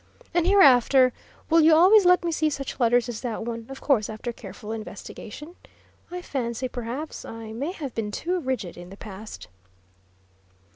[0.33, 1.13] And hereafter
[1.47, 4.71] will you always let me see such letters as that one of course after careful
[4.71, 5.55] investigation?
[6.09, 9.47] I fancy perhaps I may have been too rigid in the past."